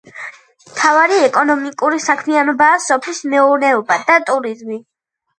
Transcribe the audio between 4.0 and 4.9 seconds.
და ტურიზმი.